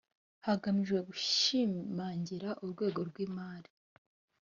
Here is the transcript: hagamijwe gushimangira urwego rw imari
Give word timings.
hagamijwe 0.47 0.97
gushimangira 1.07 2.49
urwego 2.63 2.99
rw 3.09 3.15
imari 3.25 3.71